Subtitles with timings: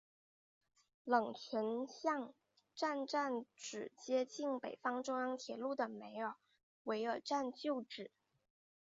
[1.03, 2.33] 冷泉巷
[2.73, 6.33] 站站址接近北方中央铁路的梅尔
[6.85, 8.09] 维尔站旧址。